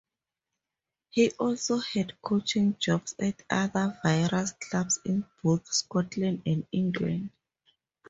He 1.11 1.29
also 1.33 1.77
had 1.77 2.19
coaching 2.23 2.75
jobs 2.79 3.13
at 3.19 3.43
other 3.51 3.99
various 4.01 4.51
clubs 4.53 4.99
in 5.05 5.27
both 5.43 5.67
Scotland 5.71 6.41
and 6.47 6.65
England. 6.71 7.29